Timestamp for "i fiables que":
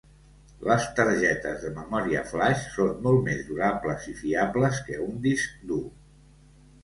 4.13-4.97